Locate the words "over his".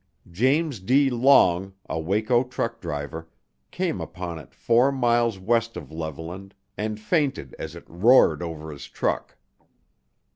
8.41-8.85